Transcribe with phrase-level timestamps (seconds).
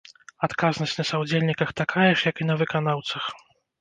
[0.47, 3.23] Адказнасць на саўдзельніках такая ж як і на выканаўцах.